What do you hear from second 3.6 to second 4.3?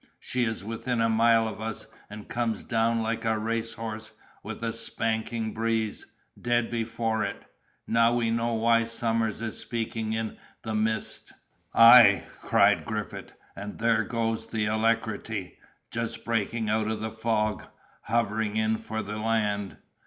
horse,